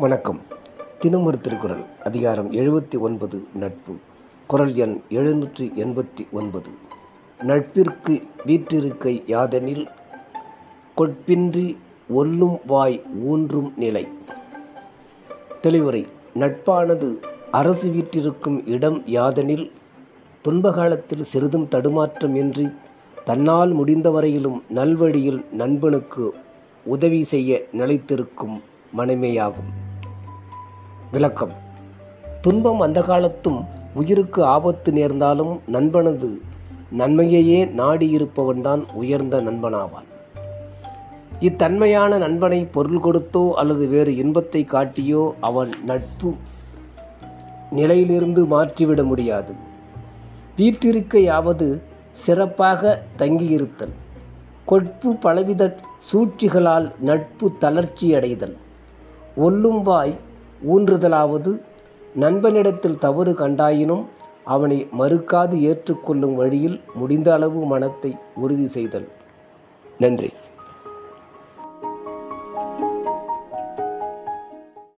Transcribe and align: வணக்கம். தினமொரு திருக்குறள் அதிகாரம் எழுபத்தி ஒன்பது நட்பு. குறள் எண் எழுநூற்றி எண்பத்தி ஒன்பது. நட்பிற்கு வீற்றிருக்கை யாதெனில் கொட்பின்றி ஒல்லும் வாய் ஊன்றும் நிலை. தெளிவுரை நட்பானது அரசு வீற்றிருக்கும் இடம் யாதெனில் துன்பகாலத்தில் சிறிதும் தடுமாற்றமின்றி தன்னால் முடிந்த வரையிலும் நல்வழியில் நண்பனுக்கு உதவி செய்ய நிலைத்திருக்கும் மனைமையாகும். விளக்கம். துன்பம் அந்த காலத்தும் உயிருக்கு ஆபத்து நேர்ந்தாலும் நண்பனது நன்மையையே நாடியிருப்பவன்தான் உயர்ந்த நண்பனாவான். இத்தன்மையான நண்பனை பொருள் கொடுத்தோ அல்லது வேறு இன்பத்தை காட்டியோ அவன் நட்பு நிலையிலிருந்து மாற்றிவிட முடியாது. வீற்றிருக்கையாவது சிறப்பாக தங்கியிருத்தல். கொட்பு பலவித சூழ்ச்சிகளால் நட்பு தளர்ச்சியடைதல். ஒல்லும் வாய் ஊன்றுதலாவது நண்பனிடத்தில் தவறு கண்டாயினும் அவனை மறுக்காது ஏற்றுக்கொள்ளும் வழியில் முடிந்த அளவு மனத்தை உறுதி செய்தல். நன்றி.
வணக்கம். 0.00 0.40
தினமொரு 1.00 1.40
திருக்குறள் 1.40 1.84
அதிகாரம் 2.04 2.52
எழுபத்தி 2.52 2.98
ஒன்பது 2.98 3.46
நட்பு. 3.54 3.94
குறள் 4.46 4.72
எண் 4.72 5.00
எழுநூற்றி 5.10 5.66
எண்பத்தி 5.76 6.30
ஒன்பது. 6.32 6.70
நட்பிற்கு 7.42 8.22
வீற்றிருக்கை 8.46 9.22
யாதெனில் 9.26 9.86
கொட்பின்றி 10.96 11.76
ஒல்லும் 12.14 12.60
வாய் 12.66 13.02
ஊன்றும் 13.22 13.72
நிலை. 13.76 14.08
தெளிவுரை 15.62 16.06
நட்பானது 16.34 17.14
அரசு 17.50 17.90
வீற்றிருக்கும் 17.90 18.66
இடம் 18.66 19.02
யாதெனில் 19.06 19.70
துன்பகாலத்தில் 20.42 21.24
சிறிதும் 21.24 21.68
தடுமாற்றமின்றி 21.70 22.74
தன்னால் 23.24 23.72
முடிந்த 23.72 24.10
வரையிலும் 24.10 24.62
நல்வழியில் 24.74 25.44
நண்பனுக்கு 25.52 26.34
உதவி 26.84 27.24
செய்ய 27.24 27.66
நிலைத்திருக்கும் 27.72 28.60
மனைமையாகும். 28.96 29.79
விளக்கம். 31.12 31.52
துன்பம் 32.40 32.80
அந்த 32.80 33.02
காலத்தும் 33.02 33.64
உயிருக்கு 33.94 34.44
ஆபத்து 34.44 34.92
நேர்ந்தாலும் 34.92 35.60
நண்பனது 35.66 36.40
நன்மையையே 36.98 37.64
நாடியிருப்பவன்தான் 37.64 38.92
உயர்ந்த 38.92 39.42
நண்பனாவான். 39.42 40.08
இத்தன்மையான 41.40 42.18
நண்பனை 42.18 42.64
பொருள் 42.64 43.00
கொடுத்தோ 43.00 43.52
அல்லது 43.52 43.86
வேறு 43.86 44.16
இன்பத்தை 44.16 44.66
காட்டியோ 44.68 45.32
அவன் 45.40 45.70
நட்பு 45.84 46.34
நிலையிலிருந்து 47.70 48.44
மாற்றிவிட 48.44 49.02
முடியாது. 49.02 49.52
வீற்றிருக்கையாவது 50.58 51.80
சிறப்பாக 52.12 53.02
தங்கியிருத்தல். 53.18 53.94
கொட்பு 54.64 55.14
பலவித 55.14 55.76
சூழ்ச்சிகளால் 55.98 56.92
நட்பு 57.00 57.56
தளர்ச்சியடைதல். 57.60 58.56
ஒல்லும் 59.36 59.82
வாய் 59.82 60.28
ஊன்றுதலாவது 60.68 61.60
நண்பனிடத்தில் 62.14 62.98
தவறு 62.98 63.32
கண்டாயினும் 63.32 64.04
அவனை 64.44 64.88
மறுக்காது 64.98 65.60
ஏற்றுக்கொள்ளும் 65.60 66.34
வழியில் 66.34 66.80
முடிந்த 66.94 67.32
அளவு 67.32 67.64
மனத்தை 67.64 68.16
உறுதி 68.34 68.68
செய்தல். 68.68 69.08
நன்றி. 69.98 70.32